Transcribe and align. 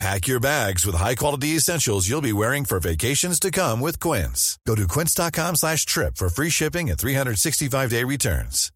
Pack 0.00 0.26
your 0.26 0.40
bags 0.40 0.84
with 0.84 0.96
high-quality 0.96 1.56
essentials 1.56 2.08
you'll 2.08 2.20
be 2.20 2.32
wearing 2.32 2.64
for 2.64 2.80
vacations 2.80 3.38
to 3.40 3.50
come 3.50 3.80
with 3.80 4.00
Quince. 4.00 4.58
Go 4.66 4.74
to 4.74 4.86
quince.com 4.88 5.56
slash 5.56 5.86
trip 5.86 6.16
for 6.16 6.28
free 6.28 6.50
shipping 6.50 6.90
and 6.90 6.98
365-day 6.98 8.04
returns. 8.04 8.70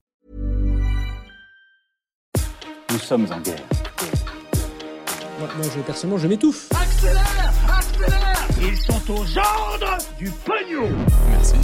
Nous 2.90 2.98
sommes 2.98 3.26
en 3.30 3.40
guerre. 3.40 3.60
Moi, 5.38 5.48
moi, 5.56 5.66
je, 5.76 5.80
personnellement, 5.82 6.18
je 6.18 6.28
m'étouffe. 6.28 6.68
Accélère 6.73 7.52
Accélère 7.68 8.48
Ils 8.60 8.76
sont 8.78 9.12
aux 9.12 9.38
ordres 9.38 9.98
du 10.18 10.30
pognon 10.30 10.88
Merci. 11.28 11.56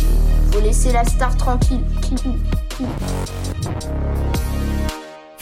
Faut 0.52 0.60
laisser 0.60 0.92
la 0.92 1.04
star 1.04 1.34
tranquille. 1.36 1.80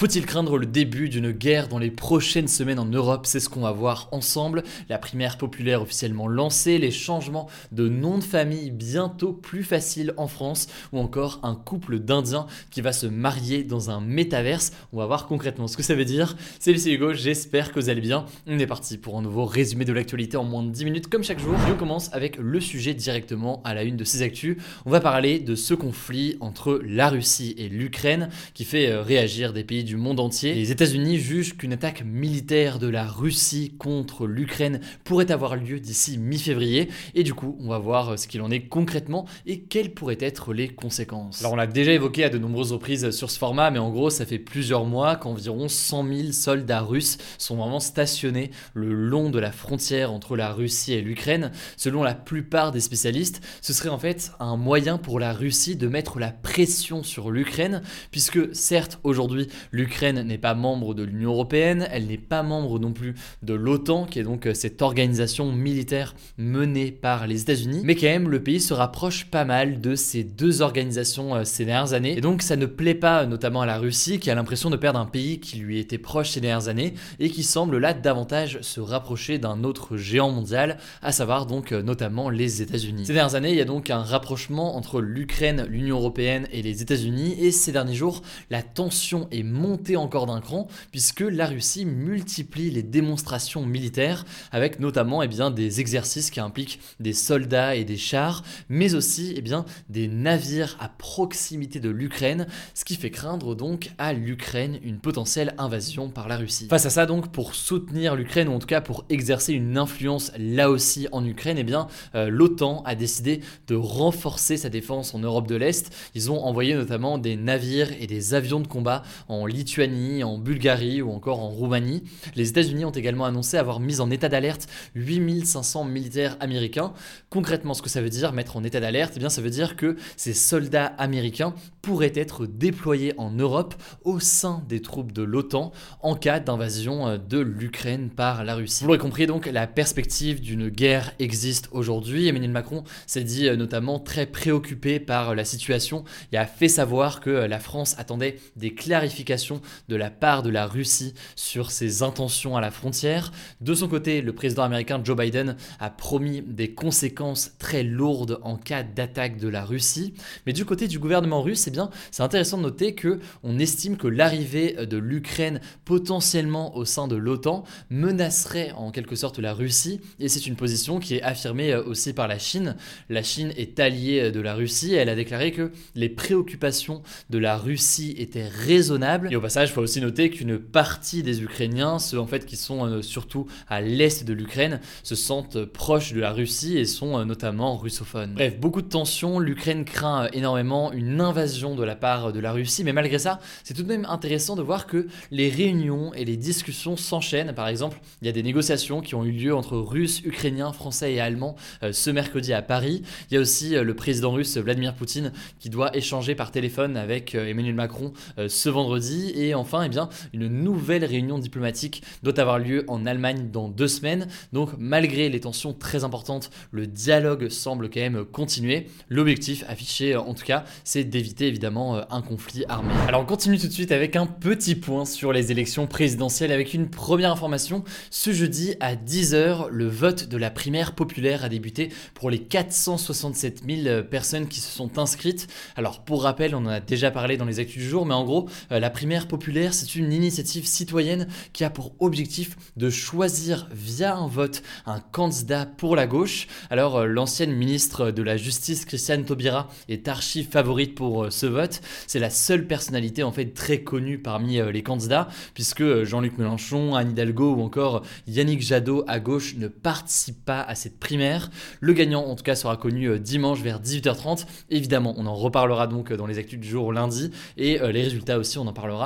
Faut-il 0.02 0.26
craindre 0.26 0.58
le 0.58 0.66
début 0.66 1.08
d'une 1.08 1.30
guerre 1.30 1.68
dans 1.68 1.78
les 1.78 1.92
prochaines 1.92 2.48
semaines 2.48 2.80
en 2.80 2.86
Europe? 2.86 3.24
C'est 3.24 3.38
ce 3.38 3.48
qu'on 3.48 3.60
va 3.60 3.70
voir 3.70 4.08
ensemble. 4.10 4.64
La 4.88 4.98
primaire 4.98 5.38
populaire 5.38 5.80
officiellement 5.80 6.26
lancée, 6.26 6.78
les 6.78 6.90
changements 6.90 7.48
de 7.70 7.88
nom 7.88 8.18
de 8.18 8.24
famille 8.24 8.72
bientôt 8.72 9.32
plus 9.32 9.62
faciles 9.62 10.12
en 10.16 10.26
France, 10.26 10.66
ou 10.92 10.98
encore 10.98 11.38
un 11.44 11.54
couple 11.54 12.00
d'Indiens 12.00 12.48
qui 12.72 12.80
va 12.80 12.92
se 12.92 13.06
marier 13.06 13.62
dans 13.62 13.90
un 13.90 14.00
métaverse. 14.00 14.72
On 14.92 14.96
va 14.96 15.06
voir 15.06 15.28
concrètement 15.28 15.68
ce 15.68 15.76
que 15.76 15.84
ça 15.84 15.94
veut 15.94 16.04
dire. 16.04 16.36
Salut, 16.58 16.78
c'est 16.78 16.90
Hugo, 16.90 17.14
j'espère 17.14 17.70
que 17.70 17.78
vous 17.78 17.88
allez 17.88 18.00
bien. 18.00 18.26
On 18.48 18.58
est 18.58 18.66
parti 18.66 18.98
pour 18.98 19.16
un 19.16 19.22
nouveau 19.22 19.44
résumé 19.44 19.84
de 19.84 19.92
l'actualité 19.92 20.36
en 20.36 20.42
moins 20.42 20.64
de 20.64 20.70
10 20.70 20.84
minutes 20.84 21.06
comme 21.06 21.22
chaque 21.22 21.38
jour. 21.38 21.54
Et 21.68 21.70
on 21.70 21.76
commence 21.76 22.12
avec 22.12 22.38
le 22.38 22.58
sujet 22.58 22.92
directement 22.92 23.62
à 23.62 23.72
la 23.72 23.84
une 23.84 23.96
de 23.96 24.02
ces 24.02 24.22
actus. 24.22 24.56
On 24.84 24.90
va 24.90 24.98
parler 24.98 25.38
de 25.38 25.54
ce 25.54 25.74
conflit 25.74 26.38
entre 26.40 26.80
la 26.84 27.08
Russie 27.08 27.54
et 27.56 27.68
l'Ukraine 27.68 28.30
qui 28.52 28.64
fait 28.64 28.90
euh, 28.90 29.00
réagir 29.00 29.52
des 29.52 29.62
pays 29.62 29.84
du 29.84 29.91
monde 29.96 30.20
entier. 30.20 30.54
Les 30.54 30.70
États-Unis 30.70 31.18
jugent 31.18 31.56
qu'une 31.56 31.72
attaque 31.72 32.04
militaire 32.04 32.78
de 32.78 32.88
la 32.88 33.04
Russie 33.06 33.74
contre 33.78 34.26
l'Ukraine 34.26 34.80
pourrait 35.04 35.30
avoir 35.30 35.56
lieu 35.56 35.80
d'ici 35.80 36.18
mi-février. 36.18 36.88
Et 37.14 37.22
du 37.22 37.34
coup, 37.34 37.56
on 37.60 37.68
va 37.68 37.78
voir 37.78 38.18
ce 38.18 38.26
qu'il 38.28 38.42
en 38.42 38.50
est 38.50 38.68
concrètement 38.68 39.26
et 39.46 39.60
quelles 39.60 39.92
pourraient 39.92 40.18
être 40.20 40.52
les 40.52 40.68
conséquences. 40.68 41.40
Alors, 41.40 41.52
on 41.52 41.56
l'a 41.56 41.66
déjà 41.66 41.92
évoqué 41.92 42.24
à 42.24 42.28
de 42.28 42.38
nombreuses 42.38 42.72
reprises 42.72 43.10
sur 43.10 43.30
ce 43.30 43.38
format, 43.38 43.70
mais 43.70 43.78
en 43.78 43.90
gros, 43.90 44.10
ça 44.10 44.26
fait 44.26 44.38
plusieurs 44.38 44.84
mois 44.84 45.16
qu'environ 45.16 45.68
100 45.68 46.08
000 46.08 46.32
soldats 46.32 46.80
russes 46.80 47.18
sont 47.38 47.56
vraiment 47.56 47.80
stationnés 47.80 48.50
le 48.74 48.92
long 48.92 49.30
de 49.30 49.38
la 49.38 49.52
frontière 49.52 50.12
entre 50.12 50.36
la 50.36 50.52
Russie 50.52 50.92
et 50.92 51.02
l'Ukraine. 51.02 51.50
Selon 51.76 52.02
la 52.02 52.14
plupart 52.14 52.72
des 52.72 52.80
spécialistes, 52.80 53.40
ce 53.60 53.72
serait 53.72 53.88
en 53.88 53.98
fait 53.98 54.32
un 54.40 54.56
moyen 54.56 54.98
pour 54.98 55.20
la 55.20 55.32
Russie 55.32 55.76
de 55.76 55.88
mettre 55.88 56.18
la 56.18 56.30
pression 56.30 57.02
sur 57.02 57.30
l'Ukraine, 57.30 57.82
puisque 58.10 58.54
certes, 58.54 58.98
aujourd'hui, 59.04 59.48
l'Ukraine 59.70 59.81
n'est 60.24 60.38
pas 60.38 60.54
membre 60.54 60.94
de 60.94 61.02
l'Union 61.02 61.30
européenne, 61.30 61.86
elle 61.90 62.06
n'est 62.06 62.18
pas 62.18 62.42
membre 62.42 62.78
non 62.78 62.92
plus 62.92 63.14
de 63.42 63.54
l'OTAN, 63.54 64.06
qui 64.06 64.18
est 64.18 64.22
donc 64.22 64.46
euh, 64.46 64.54
cette 64.54 64.82
organisation 64.82 65.52
militaire 65.52 66.14
menée 66.38 66.90
par 66.90 67.26
les 67.26 67.42
États-Unis, 67.42 67.80
mais 67.84 67.94
quand 67.94 68.06
même, 68.06 68.28
le 68.28 68.42
pays 68.42 68.60
se 68.60 68.74
rapproche 68.74 69.26
pas 69.26 69.44
mal 69.44 69.80
de 69.80 69.94
ces 69.94 70.24
deux 70.24 70.62
organisations 70.62 71.34
euh, 71.34 71.44
ces 71.44 71.64
dernières 71.64 71.92
années, 71.92 72.16
et 72.16 72.20
donc 72.20 72.42
ça 72.42 72.56
ne 72.56 72.66
plaît 72.66 72.94
pas 72.94 73.26
notamment 73.26 73.62
à 73.62 73.66
la 73.66 73.78
Russie, 73.78 74.18
qui 74.18 74.30
a 74.30 74.34
l'impression 74.34 74.70
de 74.70 74.76
perdre 74.76 74.98
un 74.98 75.06
pays 75.06 75.40
qui 75.40 75.58
lui 75.58 75.78
était 75.78 75.98
proche 75.98 76.30
ces 76.30 76.40
dernières 76.40 76.68
années, 76.68 76.94
et 77.18 77.30
qui 77.30 77.42
semble 77.42 77.78
là 77.78 77.94
davantage 77.94 78.60
se 78.60 78.80
rapprocher 78.80 79.38
d'un 79.38 79.64
autre 79.64 79.96
géant 79.96 80.30
mondial, 80.30 80.78
à 81.02 81.12
savoir 81.12 81.46
donc 81.46 81.72
euh, 81.72 81.82
notamment 81.82 82.30
les 82.30 82.62
États-Unis. 82.62 83.06
Ces 83.06 83.14
dernières 83.14 83.34
années, 83.34 83.50
il 83.50 83.56
y 83.56 83.60
a 83.60 83.64
donc 83.64 83.90
un 83.90 84.02
rapprochement 84.02 84.76
entre 84.76 85.00
l'Ukraine, 85.00 85.66
l'Union 85.68 85.98
européenne 85.98 86.46
et 86.52 86.62
les 86.62 86.82
États-Unis, 86.82 87.36
et 87.38 87.50
ces 87.50 87.72
derniers 87.72 87.94
jours, 87.94 88.22
la 88.50 88.62
tension 88.62 89.28
est 89.30 89.42
montée 89.42 89.61
encore 89.96 90.26
d'un 90.26 90.40
cran, 90.40 90.66
puisque 90.90 91.20
la 91.20 91.46
Russie 91.46 91.84
multiplie 91.84 92.70
les 92.70 92.82
démonstrations 92.82 93.64
militaires, 93.64 94.24
avec 94.50 94.80
notamment 94.80 95.22
eh 95.22 95.28
bien, 95.28 95.50
des 95.50 95.80
exercices 95.80 96.30
qui 96.30 96.40
impliquent 96.40 96.80
des 97.00 97.12
soldats 97.12 97.76
et 97.76 97.84
des 97.84 97.96
chars, 97.96 98.42
mais 98.68 98.94
aussi 98.94 99.34
eh 99.36 99.42
bien, 99.42 99.64
des 99.88 100.08
navires 100.08 100.76
à 100.80 100.88
proximité 100.88 101.80
de 101.80 101.90
l'Ukraine, 101.90 102.46
ce 102.74 102.84
qui 102.84 102.96
fait 102.96 103.10
craindre 103.10 103.54
donc 103.54 103.90
à 103.98 104.12
l'Ukraine 104.12 104.78
une 104.82 104.98
potentielle 104.98 105.54
invasion 105.58 106.08
par 106.10 106.28
la 106.28 106.36
Russie. 106.36 106.68
Face 106.68 106.86
à 106.86 106.90
ça 106.90 107.06
donc, 107.06 107.32
pour 107.32 107.54
soutenir 107.54 108.14
l'Ukraine, 108.14 108.48
ou 108.48 108.52
en 108.52 108.58
tout 108.58 108.66
cas 108.66 108.80
pour 108.80 109.04
exercer 109.10 109.52
une 109.52 109.78
influence 109.78 110.32
là 110.38 110.70
aussi 110.70 111.08
en 111.12 111.24
Ukraine, 111.24 111.58
eh 111.58 111.64
bien, 111.64 111.86
euh, 112.14 112.28
l'OTAN 112.28 112.82
a 112.84 112.94
décidé 112.94 113.40
de 113.68 113.74
renforcer 113.74 114.56
sa 114.56 114.68
défense 114.68 115.14
en 115.14 115.18
Europe 115.18 115.46
de 115.46 115.56
l'Est. 115.56 115.92
Ils 116.14 116.30
ont 116.30 116.44
envoyé 116.44 116.74
notamment 116.74 117.18
des 117.18 117.36
navires 117.36 117.90
et 118.00 118.06
des 118.06 118.34
avions 118.34 118.60
de 118.60 118.66
combat 118.66 119.02
en 119.28 119.46
Lituanie, 119.52 120.24
en 120.24 120.38
Bulgarie 120.38 121.02
ou 121.02 121.12
encore 121.12 121.40
en 121.40 121.48
Roumanie. 121.48 122.02
Les 122.34 122.48
États-Unis 122.48 122.84
ont 122.84 122.90
également 122.90 123.24
annoncé 123.24 123.56
avoir 123.56 123.80
mis 123.80 124.00
en 124.00 124.10
état 124.10 124.28
d'alerte 124.28 124.68
8500 124.94 125.84
militaires 125.84 126.36
américains. 126.40 126.92
Concrètement, 127.30 127.74
ce 127.74 127.82
que 127.82 127.88
ça 127.88 128.00
veut 128.00 128.10
dire, 128.10 128.32
mettre 128.32 128.56
en 128.56 128.64
état 128.64 128.80
d'alerte, 128.80 129.14
eh 129.16 129.18
bien, 129.18 129.28
ça 129.28 129.42
veut 129.42 129.50
dire 129.50 129.76
que 129.76 129.96
ces 130.16 130.34
soldats 130.34 130.86
américains 130.98 131.54
pourraient 131.82 132.12
être 132.14 132.46
déployés 132.46 133.12
en 133.18 133.30
Europe 133.30 133.74
au 134.04 134.20
sein 134.20 134.62
des 134.68 134.80
troupes 134.80 135.12
de 135.12 135.22
l'OTAN 135.22 135.72
en 136.00 136.14
cas 136.14 136.40
d'invasion 136.40 137.08
euh, 137.08 137.18
de 137.18 137.38
l'Ukraine 137.38 138.10
par 138.10 138.44
la 138.44 138.54
Russie. 138.54 138.82
Vous 138.82 138.88
l'aurez 138.88 138.98
compris, 138.98 139.26
donc, 139.26 139.46
la 139.46 139.66
perspective 139.66 140.40
d'une 140.40 140.68
guerre 140.68 141.12
existe 141.18 141.68
aujourd'hui. 141.72 142.28
Emmanuel 142.28 142.50
Macron 142.50 142.84
s'est 143.06 143.24
dit 143.24 143.48
euh, 143.48 143.56
notamment 143.56 143.98
très 143.98 144.26
préoccupé 144.26 145.00
par 145.00 145.34
la 145.34 145.44
situation 145.44 146.04
et 146.32 146.36
a 146.36 146.46
fait 146.46 146.68
savoir 146.68 147.20
que 147.20 147.30
euh, 147.30 147.48
la 147.48 147.58
France 147.58 147.94
attendait 147.98 148.38
des 148.56 148.74
clarifications 148.74 149.41
de 149.88 149.96
la 149.96 150.10
part 150.10 150.42
de 150.42 150.50
la 150.50 150.66
Russie 150.66 151.14
sur 151.36 151.70
ses 151.70 152.02
intentions 152.02 152.56
à 152.56 152.60
la 152.60 152.70
frontière. 152.70 153.32
De 153.60 153.74
son 153.74 153.88
côté, 153.88 154.22
le 154.22 154.34
président 154.34 154.62
américain 154.62 155.00
Joe 155.02 155.16
Biden 155.16 155.56
a 155.80 155.90
promis 155.90 156.42
des 156.42 156.74
conséquences 156.74 157.52
très 157.58 157.82
lourdes 157.82 158.38
en 158.42 158.56
cas 158.56 158.82
d'attaque 158.82 159.38
de 159.38 159.48
la 159.48 159.64
Russie. 159.64 160.14
Mais 160.46 160.52
du 160.52 160.64
côté 160.64 160.88
du 160.88 160.98
gouvernement 160.98 161.42
russe, 161.42 161.66
eh 161.66 161.70
bien, 161.70 161.90
c'est 162.10 162.22
intéressant 162.22 162.58
de 162.58 162.62
noter 162.62 162.94
que 162.94 163.20
on 163.42 163.58
estime 163.58 163.96
que 163.96 164.08
l'arrivée 164.08 164.86
de 164.86 164.96
l'Ukraine 164.96 165.60
potentiellement 165.84 166.76
au 166.76 166.84
sein 166.84 167.08
de 167.08 167.16
l'OTAN 167.16 167.64
menacerait 167.90 168.72
en 168.72 168.90
quelque 168.90 169.16
sorte 169.16 169.38
la 169.38 169.52
Russie 169.52 170.00
et 170.18 170.28
c'est 170.28 170.46
une 170.46 170.56
position 170.56 170.98
qui 170.98 171.16
est 171.16 171.22
affirmée 171.22 171.72
euh, 171.72 171.82
aussi 171.84 172.12
par 172.12 172.28
la 172.28 172.38
Chine. 172.38 172.76
La 173.08 173.22
Chine 173.22 173.52
est 173.56 173.78
alliée 173.80 174.30
de 174.30 174.40
la 174.40 174.54
Russie 174.54 174.82
elle 174.90 175.08
a 175.08 175.14
déclaré 175.14 175.52
que 175.52 175.70
les 175.94 176.08
préoccupations 176.08 177.02
de 177.30 177.38
la 177.38 177.56
Russie 177.56 178.14
étaient 178.18 178.48
raisonnables 178.48 179.31
et 179.32 179.36
au 179.36 179.40
passage, 179.40 179.70
il 179.70 179.72
faut 179.72 179.80
aussi 179.80 180.02
noter 180.02 180.28
qu'une 180.28 180.58
partie 180.58 181.22
des 181.22 181.42
Ukrainiens, 181.42 181.98
ceux 181.98 182.20
en 182.20 182.26
fait 182.26 182.44
qui 182.44 182.56
sont 182.56 182.84
euh, 182.84 183.00
surtout 183.00 183.46
à 183.66 183.80
l'est 183.80 184.24
de 184.24 184.34
l'Ukraine, 184.34 184.78
se 185.02 185.14
sentent 185.14 185.64
proches 185.64 186.12
de 186.12 186.20
la 186.20 186.32
Russie 186.32 186.76
et 186.76 186.84
sont 186.84 187.18
euh, 187.18 187.24
notamment 187.24 187.78
russophones. 187.78 188.34
Bref, 188.34 188.60
beaucoup 188.60 188.82
de 188.82 188.88
tensions, 188.88 189.38
l'Ukraine 189.38 189.86
craint 189.86 190.24
euh, 190.24 190.28
énormément 190.34 190.92
une 190.92 191.22
invasion 191.22 191.74
de 191.74 191.82
la 191.82 191.96
part 191.96 192.34
de 192.34 192.40
la 192.40 192.52
Russie, 192.52 192.84
mais 192.84 192.92
malgré 192.92 193.18
ça, 193.18 193.40
c'est 193.64 193.72
tout 193.72 193.84
de 193.84 193.88
même 193.88 194.04
intéressant 194.04 194.54
de 194.54 194.60
voir 194.60 194.86
que 194.86 195.06
les 195.30 195.48
réunions 195.48 196.12
et 196.12 196.26
les 196.26 196.36
discussions 196.36 196.98
s'enchaînent. 196.98 197.54
Par 197.54 197.68
exemple, 197.68 198.02
il 198.20 198.26
y 198.26 198.28
a 198.28 198.32
des 198.32 198.42
négociations 198.42 199.00
qui 199.00 199.14
ont 199.14 199.24
eu 199.24 199.32
lieu 199.32 199.54
entre 199.54 199.78
Russes, 199.78 200.20
Ukrainiens, 200.26 200.74
Français 200.74 201.14
et 201.14 201.20
Allemands 201.20 201.56
ce 201.90 202.10
mercredi 202.10 202.52
à 202.52 202.60
Paris. 202.60 203.02
Il 203.30 203.34
y 203.34 203.36
a 203.38 203.40
aussi 203.40 203.70
le 203.70 203.94
président 203.94 204.32
russe 204.32 204.58
Vladimir 204.58 204.94
Poutine 204.94 205.32
qui 205.58 205.70
doit 205.70 205.96
échanger 205.96 206.34
par 206.34 206.50
téléphone 206.50 206.98
avec 206.98 207.34
Emmanuel 207.34 207.74
Macron 207.74 208.12
ce 208.36 208.68
vendredi 208.68 209.21
et 209.30 209.54
enfin, 209.54 209.82
eh 209.84 209.88
bien, 209.88 210.08
une 210.32 210.48
nouvelle 210.48 211.04
réunion 211.04 211.38
diplomatique 211.38 212.02
doit 212.22 212.38
avoir 212.40 212.58
lieu 212.58 212.84
en 212.88 213.06
Allemagne 213.06 213.50
dans 213.52 213.68
deux 213.68 213.88
semaines. 213.88 214.28
Donc, 214.52 214.70
malgré 214.78 215.28
les 215.28 215.40
tensions 215.40 215.72
très 215.72 216.04
importantes, 216.04 216.50
le 216.70 216.86
dialogue 216.86 217.48
semble 217.48 217.90
quand 217.90 218.00
même 218.00 218.24
continuer. 218.24 218.88
L'objectif 219.08 219.64
affiché, 219.68 220.16
en 220.16 220.34
tout 220.34 220.44
cas, 220.44 220.64
c'est 220.84 221.04
d'éviter 221.04 221.46
évidemment 221.46 221.96
euh, 221.96 222.02
un 222.10 222.22
conflit 222.22 222.64
armé. 222.68 222.92
Alors, 223.08 223.22
on 223.22 223.26
continue 223.26 223.58
tout 223.58 223.68
de 223.68 223.72
suite 223.72 223.92
avec 223.92 224.16
un 224.16 224.26
petit 224.26 224.74
point 224.74 225.04
sur 225.04 225.32
les 225.32 225.52
élections 225.52 225.86
présidentielles 225.86 226.52
avec 226.52 226.74
une 226.74 226.88
première 226.88 227.32
information. 227.32 227.84
Ce 228.10 228.32
jeudi 228.32 228.74
à 228.80 228.94
10h, 228.94 229.68
le 229.68 229.88
vote 229.88 230.28
de 230.28 230.36
la 230.36 230.50
primaire 230.50 230.94
populaire 230.94 231.44
a 231.44 231.48
débuté 231.48 231.90
pour 232.14 232.30
les 232.30 232.38
467 232.38 233.62
000 233.66 234.02
personnes 234.04 234.48
qui 234.48 234.60
se 234.60 234.70
sont 234.70 234.98
inscrites. 234.98 235.48
Alors, 235.76 236.04
pour 236.04 236.22
rappel, 236.22 236.54
on 236.54 236.58
en 236.58 236.66
a 236.66 236.80
déjà 236.80 237.10
parlé 237.10 237.36
dans 237.36 237.44
les 237.44 237.60
actus 237.60 237.82
du 237.82 237.88
jour, 237.88 238.06
mais 238.06 238.14
en 238.14 238.24
gros, 238.24 238.48
euh, 238.70 238.80
la 238.80 238.90
primaire 238.90 239.11
populaire, 239.20 239.74
c'est 239.74 239.94
une 239.94 240.12
initiative 240.12 240.66
citoyenne 240.66 241.28
qui 241.52 241.64
a 241.64 241.70
pour 241.70 241.92
objectif 242.00 242.56
de 242.76 242.88
choisir 242.90 243.68
via 243.72 244.16
un 244.16 244.26
vote 244.26 244.62
un 244.86 245.00
candidat 245.00 245.66
pour 245.66 245.96
la 245.96 246.06
gauche. 246.06 246.46
Alors 246.70 246.96
euh, 246.96 247.06
l'ancienne 247.06 247.52
ministre 247.52 248.10
de 248.10 248.22
la 248.22 248.36
Justice, 248.36 248.84
Christiane 248.84 249.24
Taubira, 249.24 249.68
est 249.88 250.08
archi 250.08 250.44
favorite 250.44 250.94
pour 250.94 251.24
euh, 251.24 251.30
ce 251.30 251.46
vote. 251.46 251.80
C'est 252.06 252.18
la 252.18 252.30
seule 252.30 252.66
personnalité 252.66 253.22
en 253.22 253.32
fait 253.32 253.46
très 253.46 253.82
connue 253.82 254.18
parmi 254.18 254.58
euh, 254.58 254.72
les 254.72 254.82
candidats, 254.82 255.28
puisque 255.54 256.04
Jean-Luc 256.04 256.38
Mélenchon, 256.38 256.94
Anne 256.94 257.10
Hidalgo 257.10 257.54
ou 257.54 257.62
encore 257.62 258.02
Yannick 258.26 258.62
Jadot 258.62 259.04
à 259.06 259.20
gauche 259.20 259.56
ne 259.56 259.68
participent 259.68 260.44
pas 260.44 260.62
à 260.62 260.74
cette 260.74 260.98
primaire. 260.98 261.50
Le 261.80 261.92
gagnant 261.92 262.24
en 262.24 262.34
tout 262.34 262.44
cas 262.44 262.54
sera 262.54 262.76
connu 262.76 263.18
dimanche 263.18 263.60
vers 263.60 263.80
18h30. 263.80 264.46
Évidemment, 264.70 265.14
on 265.18 265.26
en 265.26 265.34
reparlera 265.34 265.86
donc 265.86 266.12
dans 266.12 266.26
les 266.26 266.38
actus 266.38 266.58
du 266.58 266.68
jour 266.68 266.92
lundi 266.92 267.30
et 267.56 267.78
les 267.78 268.02
résultats 268.02 268.38
aussi, 268.38 268.58
on 268.58 268.66
en 268.66 268.72
parlera 268.72 269.01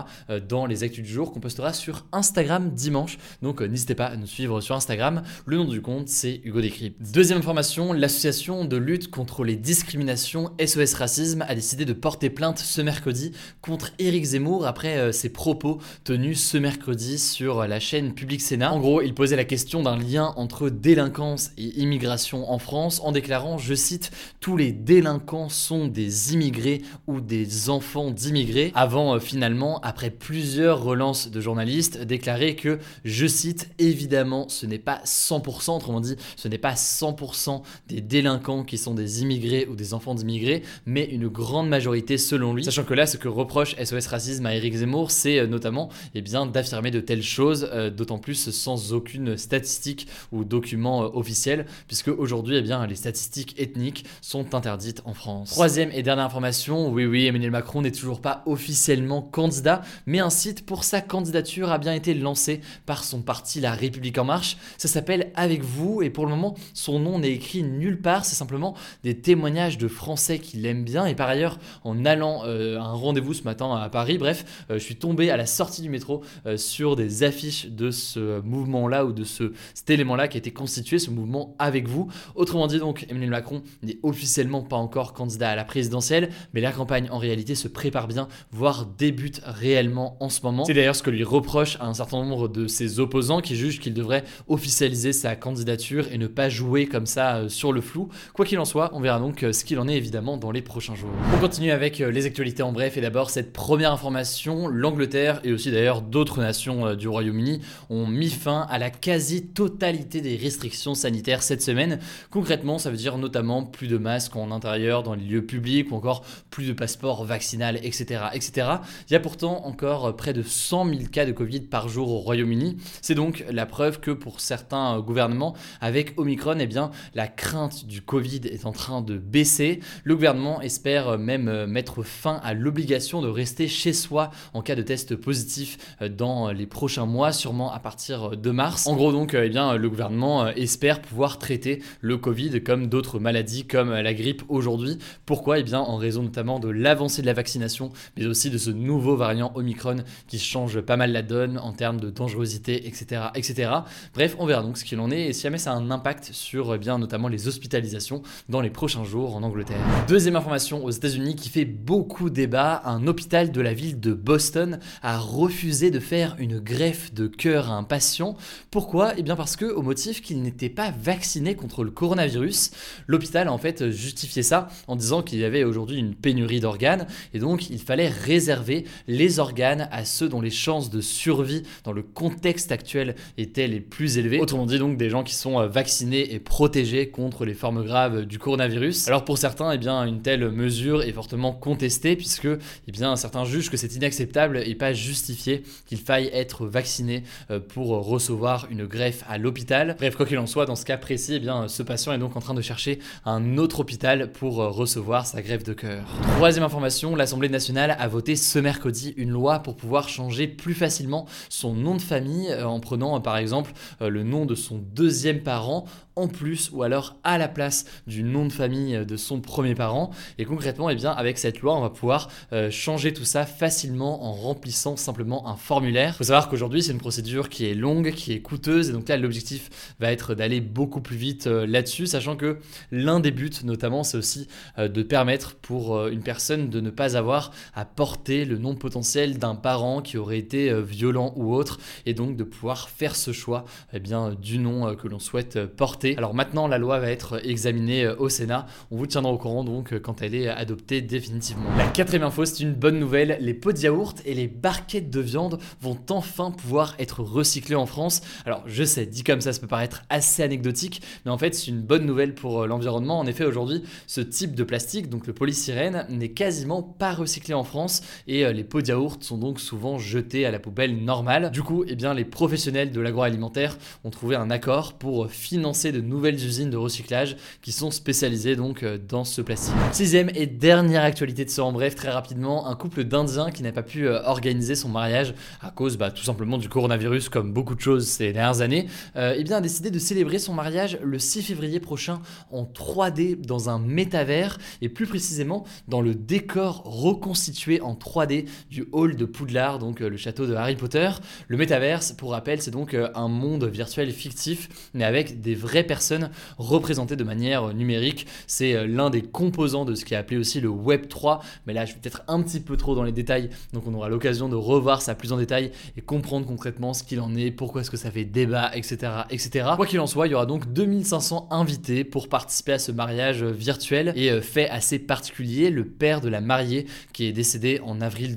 dans 0.48 0.66
les 0.66 0.82
actus 0.82 1.04
du 1.04 1.12
jour 1.12 1.32
qu'on 1.32 1.40
postera 1.40 1.72
sur 1.72 2.06
Instagram 2.12 2.70
dimanche. 2.70 3.18
Donc 3.42 3.60
n'hésitez 3.60 3.94
pas 3.94 4.06
à 4.06 4.16
nous 4.16 4.26
suivre 4.26 4.60
sur 4.60 4.74
Instagram. 4.74 5.22
Le 5.44 5.56
nom 5.56 5.64
du 5.64 5.80
compte, 5.80 6.08
c'est 6.08 6.40
Hugo 6.44 6.60
Décrypte. 6.60 7.00
Deuxième 7.12 7.38
information, 7.38 7.92
l'association 7.92 8.64
de 8.64 8.76
lutte 8.76 9.10
contre 9.10 9.44
les 9.44 9.56
discriminations 9.56 10.50
SOS 10.64 10.94
Racisme 10.94 11.44
a 11.48 11.54
décidé 11.54 11.84
de 11.84 11.92
porter 11.92 12.30
plainte 12.30 12.58
ce 12.58 12.80
mercredi 12.80 13.32
contre 13.60 13.92
Éric 13.98 14.24
Zemmour 14.24 14.66
après 14.66 14.96
euh, 14.96 15.12
ses 15.12 15.28
propos 15.28 15.80
tenus 16.04 16.42
ce 16.42 16.58
mercredi 16.58 17.18
sur 17.18 17.66
la 17.66 17.80
chaîne 17.80 18.14
Public 18.14 18.40
Sénat. 18.40 18.72
En 18.72 18.80
gros, 18.80 19.02
il 19.02 19.14
posait 19.14 19.36
la 19.36 19.44
question 19.44 19.82
d'un 19.82 19.96
lien 19.96 20.32
entre 20.36 20.70
délinquance 20.70 21.50
et 21.56 21.80
immigration 21.80 22.50
en 22.50 22.58
France 22.58 23.00
en 23.02 23.12
déclarant, 23.12 23.58
je 23.58 23.74
cite, 23.74 24.10
tous 24.40 24.56
les 24.56 24.72
délinquants 24.72 25.48
sont 25.48 25.86
des 25.86 26.34
immigrés 26.34 26.82
ou 27.06 27.20
des 27.20 27.70
enfants 27.70 28.10
d'immigrés, 28.10 28.72
avant 28.74 29.14
euh, 29.14 29.18
finalement, 29.18 29.80
après 29.86 30.10
plusieurs 30.10 30.82
relances 30.82 31.30
de 31.30 31.40
journalistes, 31.40 32.02
déclarer 32.02 32.56
que, 32.56 32.80
je 33.04 33.24
cite, 33.28 33.70
évidemment, 33.78 34.48
ce 34.48 34.66
n'est 34.66 34.80
pas 34.80 35.00
100%, 35.04 35.76
autrement 35.76 36.00
dit, 36.00 36.16
ce 36.34 36.48
n'est 36.48 36.58
pas 36.58 36.72
100% 36.74 37.62
des 37.86 38.00
délinquants 38.00 38.64
qui 38.64 38.78
sont 38.78 38.94
des 38.94 39.22
immigrés 39.22 39.68
ou 39.70 39.76
des 39.76 39.94
enfants 39.94 40.16
d'immigrés, 40.16 40.64
mais 40.86 41.04
une 41.04 41.28
grande 41.28 41.68
majorité 41.68 42.18
selon 42.18 42.52
lui. 42.52 42.64
Sachant 42.64 42.82
que 42.82 42.94
là, 42.94 43.06
ce 43.06 43.16
que 43.16 43.28
reproche 43.28 43.76
SOS 43.76 44.08
Racisme 44.08 44.44
à 44.46 44.56
Eric 44.56 44.74
Zemmour, 44.74 45.12
c'est 45.12 45.38
euh, 45.38 45.46
notamment 45.46 45.88
eh 46.16 46.20
bien, 46.20 46.46
d'affirmer 46.46 46.90
de 46.90 46.98
telles 46.98 47.22
choses, 47.22 47.68
euh, 47.72 47.88
d'autant 47.88 48.18
plus 48.18 48.50
sans 48.50 48.92
aucune 48.92 49.36
statistique 49.36 50.08
ou 50.32 50.42
document 50.42 51.04
euh, 51.04 51.10
officiel, 51.14 51.64
puisque 51.86 52.08
aujourd'hui, 52.08 52.56
eh 52.56 52.62
bien, 52.62 52.84
les 52.88 52.96
statistiques 52.96 53.54
ethniques 53.56 54.04
sont 54.20 54.52
interdites 54.56 55.02
en 55.04 55.14
France. 55.14 55.50
Troisième 55.50 55.92
et 55.92 56.02
dernière 56.02 56.24
information, 56.24 56.90
oui, 56.90 57.06
oui, 57.06 57.26
Emmanuel 57.26 57.52
Macron 57.52 57.82
n'est 57.82 57.92
toujours 57.92 58.20
pas 58.20 58.42
officiellement 58.46 59.22
candidat, 59.22 59.65
mais 60.06 60.18
un 60.18 60.30
site 60.30 60.64
pour 60.64 60.84
sa 60.84 61.00
candidature 61.00 61.70
a 61.70 61.78
bien 61.78 61.94
été 61.94 62.14
lancé 62.14 62.60
par 62.84 63.04
son 63.04 63.22
parti 63.22 63.60
La 63.60 63.72
République 63.72 64.18
En 64.18 64.24
Marche. 64.24 64.56
Ça 64.78 64.88
s'appelle 64.88 65.32
Avec 65.34 65.62
vous, 65.62 66.02
et 66.02 66.10
pour 66.10 66.26
le 66.26 66.30
moment, 66.30 66.54
son 66.74 66.98
nom 66.98 67.18
n'est 67.18 67.32
écrit 67.32 67.62
nulle 67.62 68.00
part, 68.00 68.24
c'est 68.24 68.36
simplement 68.36 68.74
des 69.02 69.18
témoignages 69.20 69.78
de 69.78 69.88
Français 69.88 70.38
qui 70.38 70.56
l'aiment 70.58 70.84
bien. 70.84 71.06
Et 71.06 71.14
par 71.14 71.28
ailleurs, 71.28 71.58
en 71.84 72.04
allant 72.04 72.42
euh, 72.44 72.78
à 72.78 72.82
un 72.82 72.92
rendez-vous 72.92 73.34
ce 73.34 73.42
matin 73.42 73.74
à 73.74 73.88
Paris, 73.88 74.18
bref, 74.18 74.66
euh, 74.70 74.78
je 74.78 74.84
suis 74.84 74.96
tombé 74.96 75.30
à 75.30 75.36
la 75.36 75.46
sortie 75.46 75.82
du 75.82 75.88
métro 75.88 76.22
euh, 76.46 76.56
sur 76.56 76.96
des 76.96 77.22
affiches 77.22 77.66
de 77.66 77.90
ce 77.90 78.40
mouvement-là 78.40 79.04
ou 79.04 79.12
de 79.12 79.24
ce, 79.24 79.52
cet 79.74 79.90
élément-là 79.90 80.28
qui 80.28 80.36
a 80.36 80.38
été 80.38 80.52
constitué, 80.52 80.98
ce 80.98 81.10
mouvement 81.10 81.54
avec 81.58 81.88
vous. 81.88 82.08
Autrement 82.34 82.66
dit, 82.66 82.78
donc, 82.78 83.06
Emmanuel 83.08 83.30
Macron 83.30 83.62
n'est 83.82 83.98
officiellement 84.02 84.62
pas 84.62 84.76
encore 84.76 85.12
candidat 85.12 85.50
à 85.50 85.56
la 85.56 85.64
présidentielle, 85.64 86.30
mais 86.52 86.60
la 86.60 86.72
campagne 86.72 87.08
en 87.10 87.18
réalité 87.18 87.54
se 87.54 87.68
prépare 87.68 88.08
bien, 88.08 88.28
voire 88.50 88.86
débute 88.86 89.40
réellement 89.58 90.16
en 90.20 90.28
ce 90.28 90.42
moment. 90.42 90.64
C'est 90.64 90.74
d'ailleurs 90.74 90.96
ce 90.96 91.02
que 91.02 91.10
lui 91.10 91.24
reproche 91.24 91.76
à 91.80 91.86
un 91.86 91.94
certain 91.94 92.18
nombre 92.24 92.48
de 92.48 92.66
ses 92.66 93.00
opposants 93.00 93.40
qui 93.40 93.56
jugent 93.56 93.80
qu'il 93.80 93.94
devrait 93.94 94.24
officialiser 94.48 95.12
sa 95.12 95.36
candidature 95.36 96.06
et 96.12 96.18
ne 96.18 96.26
pas 96.26 96.48
jouer 96.48 96.86
comme 96.86 97.06
ça 97.06 97.36
euh, 97.36 97.48
sur 97.48 97.72
le 97.72 97.80
flou. 97.80 98.08
Quoi 98.34 98.44
qu'il 98.44 98.58
en 98.58 98.64
soit, 98.64 98.90
on 98.92 99.00
verra 99.00 99.18
donc 99.18 99.42
euh, 99.42 99.52
ce 99.52 99.64
qu'il 99.64 99.78
en 99.78 99.88
est 99.88 99.96
évidemment 99.96 100.36
dans 100.36 100.50
les 100.50 100.62
prochains 100.62 100.94
jours. 100.94 101.10
On 101.34 101.38
continue 101.38 101.70
avec 101.70 102.00
euh, 102.00 102.10
les 102.10 102.26
actualités 102.26 102.62
en 102.62 102.72
bref 102.72 102.96
et 102.96 103.00
d'abord 103.00 103.30
cette 103.30 103.52
première 103.52 103.92
information, 103.92 104.68
l'Angleterre 104.68 105.40
et 105.44 105.52
aussi 105.52 105.70
d'ailleurs 105.70 106.02
d'autres 106.02 106.40
nations 106.40 106.94
du 106.94 107.08
Royaume-Uni 107.08 107.60
ont 107.90 108.06
mis 108.06 108.30
fin 108.30 108.66
à 108.68 108.78
la 108.78 108.90
quasi-totalité 108.90 110.20
des 110.20 110.36
restrictions 110.36 110.94
sanitaires 110.94 111.42
cette 111.42 111.62
semaine. 111.62 111.98
Concrètement, 112.30 112.78
ça 112.78 112.90
veut 112.90 112.96
dire 112.96 113.18
notamment 113.18 113.64
plus 113.64 113.88
de 113.88 113.98
masques 113.98 114.36
en 114.36 114.50
intérieur 114.50 115.02
dans 115.02 115.14
les 115.14 115.24
lieux 115.24 115.44
publics 115.44 115.90
ou 115.90 115.94
encore 115.94 116.24
plus 116.50 116.68
de 116.68 116.72
passeports 116.72 117.24
vaccinal, 117.24 117.78
etc., 117.82 118.24
etc. 118.34 118.68
Il 119.08 119.12
y 119.12 119.16
a 119.16 119.20
pourtant 119.20 119.45
encore 119.50 120.16
près 120.16 120.32
de 120.32 120.42
100 120.42 120.86
000 120.86 121.00
cas 121.10 121.26
de 121.26 121.32
Covid 121.32 121.60
par 121.60 121.88
jour 121.88 122.10
au 122.10 122.18
Royaume-Uni. 122.18 122.76
C'est 123.02 123.14
donc 123.14 123.44
la 123.50 123.66
preuve 123.66 124.00
que 124.00 124.10
pour 124.10 124.40
certains 124.40 125.00
gouvernements, 125.00 125.54
avec 125.80 126.14
Omicron, 126.18 126.56
eh 126.58 126.66
bien, 126.66 126.90
la 127.14 127.28
crainte 127.28 127.86
du 127.86 128.02
Covid 128.02 128.42
est 128.44 128.66
en 128.66 128.72
train 128.72 129.02
de 129.02 129.18
baisser. 129.18 129.80
Le 130.04 130.14
gouvernement 130.14 130.60
espère 130.60 131.18
même 131.18 131.66
mettre 131.66 132.02
fin 132.02 132.40
à 132.42 132.54
l'obligation 132.54 133.22
de 133.22 133.28
rester 133.28 133.68
chez 133.68 133.92
soi 133.92 134.30
en 134.54 134.62
cas 134.62 134.74
de 134.74 134.82
test 134.82 135.16
positif 135.16 135.78
dans 136.10 136.50
les 136.50 136.66
prochains 136.66 137.06
mois, 137.06 137.32
sûrement 137.32 137.72
à 137.72 137.78
partir 137.78 138.36
de 138.36 138.50
mars. 138.50 138.86
En 138.86 138.96
gros 138.96 139.12
donc, 139.12 139.34
eh 139.34 139.48
bien, 139.48 139.76
le 139.76 139.88
gouvernement 139.88 140.48
espère 140.48 141.02
pouvoir 141.02 141.38
traiter 141.38 141.82
le 142.00 142.16
Covid 142.16 142.62
comme 142.62 142.86
d'autres 142.86 143.18
maladies 143.18 143.66
comme 143.66 143.90
la 143.90 144.14
grippe 144.14 144.42
aujourd'hui. 144.48 144.98
Pourquoi? 145.24 145.58
Eh 145.58 145.62
bien, 145.62 145.80
en 145.80 145.96
raison 145.96 146.22
notamment 146.22 146.58
de 146.58 146.68
l'avancée 146.68 147.22
de 147.22 147.26
la 147.26 147.32
vaccination, 147.32 147.90
mais 148.16 148.26
aussi 148.26 148.50
de 148.50 148.58
ce 148.58 148.70
nouveau 148.70 149.16
variant 149.16 149.35
Omicron 149.42 149.96
qui 150.26 150.38
change 150.38 150.80
pas 150.80 150.96
mal 150.96 151.12
la 151.12 151.22
donne 151.22 151.58
en 151.58 151.72
termes 151.72 152.00
de 152.00 152.10
dangerosité, 152.10 152.86
etc., 152.86 153.26
etc. 153.34 153.70
Bref, 154.14 154.36
on 154.38 154.46
verra 154.46 154.62
donc 154.62 154.78
ce 154.78 154.84
qu'il 154.84 155.00
en 155.00 155.10
est 155.10 155.26
et 155.26 155.32
si 155.32 155.42
jamais 155.42 155.58
ça 155.58 155.72
a 155.72 155.74
un 155.74 155.90
impact 155.90 156.30
sur 156.32 156.74
eh 156.74 156.78
bien 156.78 156.98
notamment 156.98 157.28
les 157.28 157.48
hospitalisations 157.48 158.22
dans 158.48 158.60
les 158.60 158.70
prochains 158.70 159.04
jours 159.04 159.36
en 159.36 159.42
Angleterre. 159.42 159.78
Deuxième 160.08 160.36
information 160.36 160.84
aux 160.84 160.90
États-Unis 160.90 161.36
qui 161.36 161.48
fait 161.48 161.64
beaucoup 161.64 162.30
débat, 162.30 162.82
un 162.84 163.06
hôpital 163.06 163.52
de 163.52 163.60
la 163.60 163.74
ville 163.74 164.00
de 164.00 164.12
Boston 164.12 164.78
a 165.02 165.18
refusé 165.18 165.90
de 165.90 166.00
faire 166.00 166.36
une 166.38 166.58
greffe 166.58 167.12
de 167.12 167.26
cœur 167.26 167.70
à 167.70 167.74
un 167.74 167.84
patient. 167.84 168.36
Pourquoi? 168.70 169.12
Eh 169.16 169.22
bien 169.22 169.36
parce 169.36 169.56
que 169.56 169.64
au 169.64 169.82
motif 169.82 170.22
qu'il 170.22 170.42
n'était 170.42 170.68
pas 170.68 170.90
vacciné 170.90 171.54
contre 171.54 171.84
le 171.84 171.90
coronavirus, 171.90 172.70
l'hôpital 173.06 173.48
a 173.48 173.52
en 173.52 173.58
fait 173.58 173.90
justifié 173.90 174.42
ça 174.42 174.68
en 174.86 174.96
disant 174.96 175.22
qu'il 175.22 175.38
y 175.38 175.44
avait 175.44 175.64
aujourd'hui 175.64 175.98
une 175.98 176.14
pénurie 176.14 176.60
d'organes 176.60 177.06
et 177.34 177.38
donc 177.38 177.70
il 177.70 177.80
fallait 177.80 178.08
réserver 178.08 178.84
les 179.06 179.25
organes 179.38 179.88
à 179.92 180.04
ceux 180.04 180.28
dont 180.28 180.40
les 180.40 180.50
chances 180.50 180.90
de 180.90 181.00
survie 181.00 181.62
dans 181.84 181.92
le 181.92 182.02
contexte 182.02 182.72
actuel 182.72 183.14
étaient 183.38 183.68
les 183.68 183.80
plus 183.80 184.18
élevées. 184.18 184.40
Autrement 184.40 184.66
dit 184.66 184.78
donc 184.78 184.96
des 184.96 185.10
gens 185.10 185.22
qui 185.22 185.34
sont 185.34 185.60
euh, 185.60 185.66
vaccinés 185.66 186.34
et 186.34 186.38
protégés 186.38 187.08
contre 187.08 187.44
les 187.44 187.54
formes 187.54 187.84
graves 187.84 188.24
du 188.24 188.38
coronavirus. 188.38 189.08
Alors 189.08 189.24
pour 189.24 189.38
certains, 189.38 189.72
eh 189.72 189.78
bien 189.78 190.04
une 190.04 190.22
telle 190.22 190.50
mesure 190.50 191.02
est 191.02 191.12
fortement 191.12 191.52
contestée 191.52 192.16
puisque 192.16 192.46
eh 192.46 192.92
bien 192.92 193.16
certains 193.16 193.44
jugent 193.44 193.70
que 193.70 193.76
c'est 193.76 193.94
inacceptable 193.94 194.62
et 194.64 194.74
pas 194.74 194.92
justifié 194.92 195.62
qu'il 195.86 195.98
faille 195.98 196.30
être 196.32 196.66
vacciné 196.66 197.22
euh, 197.50 197.60
pour 197.60 197.88
recevoir 197.88 198.66
une 198.70 198.86
greffe 198.86 199.24
à 199.28 199.38
l'hôpital. 199.38 199.96
Bref, 199.98 200.16
quoi 200.16 200.26
qu'il 200.26 200.38
en 200.38 200.46
soit, 200.46 200.66
dans 200.66 200.76
ce 200.76 200.84
cas 200.84 200.96
précis, 200.96 201.34
eh 201.34 201.40
bien 201.40 201.68
ce 201.68 201.82
patient 201.82 202.12
est 202.12 202.18
donc 202.18 202.36
en 202.36 202.40
train 202.40 202.54
de 202.54 202.62
chercher 202.62 202.98
un 203.24 203.58
autre 203.58 203.80
hôpital 203.80 204.32
pour 204.32 204.60
euh, 204.60 204.68
recevoir 204.68 205.26
sa 205.26 205.42
greffe 205.42 205.64
de 205.64 205.72
cœur. 205.72 206.06
Troisième 206.36 206.64
information, 206.64 207.16
l'Assemblée 207.16 207.48
nationale 207.48 207.96
a 207.98 208.08
voté 208.08 208.36
ce 208.36 208.58
mercredi 208.58 209.14
une 209.16 209.30
loi 209.30 209.60
pour 209.60 209.76
pouvoir 209.76 210.08
changer 210.08 210.46
plus 210.46 210.74
facilement 210.74 211.26
son 211.48 211.74
nom 211.74 211.94
de 211.94 212.02
famille 212.02 212.52
en 212.54 212.80
prenant 212.80 213.20
par 213.20 213.36
exemple 213.36 213.72
le 214.00 214.22
nom 214.22 214.46
de 214.46 214.54
son 214.54 214.78
deuxième 214.78 215.42
parent 215.42 215.86
en 216.16 216.28
plus 216.28 216.70
ou 216.72 216.82
alors 216.82 217.16
à 217.24 217.36
la 217.36 217.46
place 217.46 217.84
du 218.06 218.22
nom 218.22 218.46
de 218.46 218.52
famille 218.52 219.04
de 219.04 219.16
son 219.16 219.40
premier 219.40 219.74
parent. 219.74 220.10
Et 220.38 220.46
concrètement, 220.46 220.88
et 220.88 220.94
eh 220.94 220.96
bien, 220.96 221.12
avec 221.12 221.38
cette 221.38 221.60
loi, 221.60 221.76
on 221.76 221.82
va 221.82 221.90
pouvoir 221.90 222.28
euh, 222.52 222.70
changer 222.70 223.12
tout 223.12 223.26
ça 223.26 223.44
facilement 223.44 224.24
en 224.24 224.32
remplissant 224.32 224.96
simplement 224.96 225.46
un 225.46 225.56
formulaire. 225.56 226.14
Il 226.14 226.18
faut 226.18 226.24
savoir 226.24 226.48
qu'aujourd'hui, 226.48 226.82
c'est 226.82 226.92
une 226.92 226.98
procédure 226.98 227.50
qui 227.50 227.66
est 227.66 227.74
longue, 227.74 228.12
qui 228.12 228.32
est 228.32 228.40
coûteuse, 228.40 228.88
et 228.88 228.92
donc 228.92 229.08
là, 229.08 229.18
l'objectif 229.18 229.94
va 230.00 230.10
être 230.10 230.34
d'aller 230.34 230.62
beaucoup 230.62 231.02
plus 231.02 231.16
vite 231.16 231.46
euh, 231.46 231.66
là-dessus, 231.66 232.06
sachant 232.06 232.36
que 232.36 232.58
l'un 232.90 233.20
des 233.20 233.30
buts, 233.30 233.50
notamment, 233.64 234.02
c'est 234.02 234.16
aussi 234.16 234.48
euh, 234.78 234.88
de 234.88 235.02
permettre 235.02 235.54
pour 235.56 236.06
une 236.06 236.22
personne 236.22 236.70
de 236.70 236.80
ne 236.80 236.90
pas 236.90 237.16
avoir 237.16 237.52
à 237.74 237.84
porter 237.84 238.44
le 238.44 238.56
nom 238.56 238.74
potentiel 238.74 239.05
d'un 239.38 239.54
parent 239.54 240.02
qui 240.02 240.18
aurait 240.18 240.38
été 240.38 240.72
violent 240.82 241.32
ou 241.36 241.54
autre, 241.54 241.78
et 242.04 242.14
donc 242.14 242.36
de 242.36 242.44
pouvoir 242.44 242.88
faire 242.88 243.16
ce 243.16 243.32
choix 243.32 243.64
eh 243.92 244.00
bien, 244.00 244.34
du 244.34 244.58
nom 244.58 244.94
que 244.94 245.08
l'on 245.08 245.18
souhaite 245.18 245.66
porter 245.66 246.06
alors 246.16 246.34
maintenant, 246.34 246.68
la 246.68 246.78
loi 246.78 246.98
va 246.98 247.10
être 247.10 247.44
examinée 247.46 248.04
euh, 248.04 248.16
au 248.18 248.28
Sénat. 248.28 248.66
On 248.90 248.96
vous 248.96 249.06
tiendra 249.06 249.32
au 249.32 249.38
courant 249.38 249.64
donc 249.64 249.92
euh, 249.92 249.98
quand 249.98 250.22
elle 250.22 250.34
est 250.34 250.48
adoptée 250.48 251.00
définitivement. 251.00 251.68
La 251.76 251.86
quatrième 251.88 252.22
info, 252.22 252.44
c'est 252.44 252.60
une 252.60 252.74
bonne 252.74 252.98
nouvelle. 252.98 253.38
Les 253.40 253.54
pots 253.54 253.72
de 253.72 253.78
yaourt 253.78 254.20
et 254.24 254.34
les 254.34 254.48
barquettes 254.48 255.10
de 255.10 255.20
viande 255.20 255.58
vont 255.80 255.98
enfin 256.10 256.50
pouvoir 256.50 256.94
être 256.98 257.22
recyclés 257.22 257.74
en 257.74 257.86
France. 257.86 258.22
Alors 258.44 258.62
je 258.66 258.84
sais, 258.84 259.06
dit 259.06 259.24
comme 259.24 259.40
ça, 259.40 259.52
ça 259.52 259.60
peut 259.60 259.66
paraître 259.66 260.04
assez 260.08 260.42
anecdotique, 260.42 261.02
mais 261.24 261.30
en 261.30 261.38
fait 261.38 261.54
c'est 261.54 261.68
une 261.68 261.82
bonne 261.82 262.06
nouvelle 262.06 262.34
pour 262.34 262.62
euh, 262.62 262.66
l'environnement. 262.66 263.18
En 263.18 263.26
effet, 263.26 263.44
aujourd'hui, 263.44 263.82
ce 264.06 264.20
type 264.20 264.54
de 264.54 264.64
plastique, 264.64 265.08
donc 265.08 265.26
le 265.26 265.32
polystyrène, 265.32 266.06
n'est 266.08 266.30
quasiment 266.32 266.82
pas 266.82 267.12
recyclé 267.12 267.54
en 267.54 267.64
France 267.64 268.02
et 268.26 268.52
les 268.52 268.64
pots 268.64 268.80
de 268.80 268.86
sont 269.20 269.38
donc 269.38 269.60
souvent 269.60 269.98
jetés 269.98 270.46
à 270.46 270.50
la 270.50 270.58
poubelle 270.58 271.04
normale. 271.04 271.50
Du 271.50 271.62
coup, 271.62 271.84
eh 271.86 271.94
bien, 271.94 272.14
les 272.14 272.24
professionnels 272.24 272.90
de 272.90 273.00
l'agroalimentaire 273.00 273.76
ont 274.04 274.10
trouvé 274.10 274.36
un 274.36 274.50
accord 274.50 274.94
pour 274.94 275.30
financer 275.30 275.92
de 275.92 276.00
nouvelles 276.00 276.34
usines 276.34 276.70
de 276.70 276.76
recyclage 276.76 277.36
qui 277.62 277.72
sont 277.72 277.90
spécialisées 277.90 278.56
donc 278.56 278.82
euh, 278.82 278.98
dans 278.98 279.24
ce 279.24 279.42
plastique. 279.42 279.74
Sixième 279.92 280.30
et 280.34 280.46
dernière 280.46 281.02
actualité 281.02 281.44
de 281.44 281.50
ce 281.50 281.60
en 281.60 281.72
bref, 281.72 281.94
très 281.94 282.10
rapidement, 282.10 282.66
un 282.66 282.74
couple 282.74 283.04
d'Indiens 283.04 283.50
qui 283.50 283.62
n'a 283.62 283.72
pas 283.72 283.82
pu 283.82 284.06
euh, 284.06 284.22
organiser 284.22 284.74
son 284.74 284.88
mariage 284.88 285.34
à 285.60 285.70
cause 285.70 285.96
bah, 285.96 286.10
tout 286.10 286.24
simplement 286.24 286.58
du 286.58 286.68
coronavirus, 286.68 287.28
comme 287.28 287.52
beaucoup 287.52 287.74
de 287.74 287.80
choses 287.80 288.06
ces 288.06 288.32
dernières 288.32 288.60
années, 288.60 288.86
euh, 289.16 289.34
eh 289.36 289.44
bien, 289.44 289.58
a 289.58 289.60
décidé 289.60 289.90
de 289.90 289.98
célébrer 289.98 290.38
son 290.38 290.54
mariage 290.54 290.98
le 291.02 291.18
6 291.18 291.42
février 291.42 291.80
prochain 291.80 292.20
en 292.50 292.64
3D 292.64 293.40
dans 293.40 293.68
un 293.68 293.78
métavers 293.78 294.58
et 294.80 294.88
plus 294.88 295.06
précisément 295.06 295.64
dans 295.88 296.00
le 296.00 296.14
décor 296.14 296.82
reconstitué 296.84 297.80
en 297.80 297.94
3D 297.94 298.46
du 298.70 298.85
hall 298.92 299.16
de 299.16 299.24
Poudlard, 299.24 299.78
donc 299.78 300.00
le 300.00 300.16
château 300.16 300.46
de 300.46 300.54
Harry 300.54 300.76
Potter. 300.76 301.10
Le 301.48 301.56
métaverse, 301.56 302.12
pour 302.12 302.30
rappel, 302.30 302.60
c'est 302.60 302.70
donc 302.70 302.94
un 302.94 303.28
monde 303.28 303.64
virtuel 303.64 304.10
fictif, 304.12 304.68
mais 304.94 305.04
avec 305.04 305.40
des 305.40 305.54
vraies 305.54 305.84
personnes 305.84 306.30
représentées 306.58 307.16
de 307.16 307.24
manière 307.24 307.74
numérique. 307.74 308.26
C'est 308.46 308.74
euh, 308.74 308.86
l'un 308.86 309.10
des 309.10 309.22
composants 309.22 309.84
de 309.84 309.94
ce 309.94 310.04
qui 310.04 310.14
est 310.14 310.16
appelé 310.16 310.38
aussi 310.38 310.60
le 310.60 310.68
Web 310.68 311.08
3, 311.08 311.42
mais 311.66 311.72
là 311.72 311.84
je 311.84 311.92
vais 311.92 312.00
peut-être 312.00 312.22
un 312.28 312.42
petit 312.42 312.60
peu 312.60 312.76
trop 312.76 312.94
dans 312.94 313.02
les 313.02 313.12
détails, 313.12 313.50
donc 313.72 313.86
on 313.86 313.94
aura 313.94 314.08
l'occasion 314.08 314.48
de 314.48 314.56
revoir 314.56 315.02
ça 315.02 315.14
plus 315.14 315.32
en 315.32 315.36
détail 315.36 315.72
et 315.96 316.00
comprendre 316.00 316.46
concrètement 316.46 316.94
ce 316.94 317.02
qu'il 317.02 317.20
en 317.20 317.34
est, 317.34 317.50
pourquoi 317.50 317.80
est-ce 317.80 317.90
que 317.90 317.96
ça 317.96 318.10
fait 318.10 318.24
débat, 318.24 318.70
etc. 318.74 319.12
etc. 319.30 319.68
Quoi 319.76 319.86
qu'il 319.86 320.00
en 320.00 320.06
soit, 320.06 320.26
il 320.26 320.30
y 320.30 320.34
aura 320.34 320.46
donc 320.46 320.72
2500 320.72 321.48
invités 321.50 322.04
pour 322.04 322.28
participer 322.28 322.72
à 322.72 322.78
ce 322.78 322.92
mariage 322.92 323.42
virtuel 323.42 324.12
et 324.16 324.30
euh, 324.30 324.40
fait 324.40 324.68
assez 324.68 324.98
particulier, 324.98 325.70
le 325.70 325.84
père 325.84 326.20
de 326.20 326.28
la 326.28 326.40
mariée 326.40 326.86
qui 327.12 327.26
est 327.26 327.32
décédé 327.32 327.80
en 327.84 328.00
avril 328.00 328.36